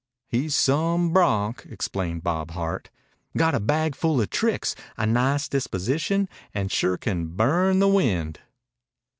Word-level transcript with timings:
"He's 0.25 0.55
some 0.55 1.13
bronc," 1.13 1.63
explained 1.69 2.23
Bob 2.23 2.49
Hart. 2.49 2.89
"Got 3.37 3.53
a 3.53 3.59
bagful 3.59 4.19
of 4.19 4.31
tricks, 4.31 4.75
a 4.97 5.05
nice 5.05 5.47
disposition, 5.47 6.27
and 6.55 6.71
sure 6.71 6.97
can 6.97 7.27
burn 7.27 7.77
the 7.77 7.87
wind." 7.87 8.39